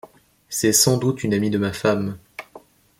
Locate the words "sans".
0.73-0.97